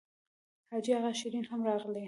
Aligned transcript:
حاجي 0.71 0.91
اغا 0.97 1.11
شېرین 1.19 1.45
هم 1.51 1.59
راغلی 1.67 1.93
و. 1.99 1.99